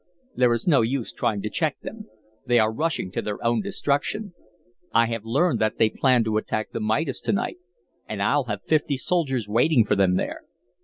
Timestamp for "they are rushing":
2.47-3.11